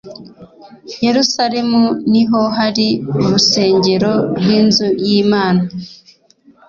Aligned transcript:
i 0.95 0.97
Yerusalemu 1.05 1.81
niho 2.11 2.41
hari 2.57 2.87
urusengero 3.23 4.11
rw’inzu 4.37 4.87
y’imana 5.05 5.63